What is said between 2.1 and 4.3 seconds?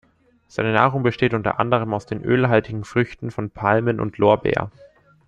ölhaltigen Früchten von Palmen und